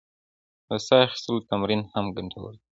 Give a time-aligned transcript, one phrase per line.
[0.67, 2.63] د ساه اخیستلو تمرین هم ګټور دی.